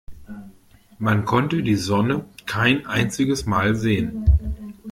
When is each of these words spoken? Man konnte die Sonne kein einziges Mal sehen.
Man 0.97 1.25
konnte 1.25 1.61
die 1.61 1.75
Sonne 1.75 2.25
kein 2.47 2.87
einziges 2.87 3.45
Mal 3.45 3.75
sehen. 3.75 4.25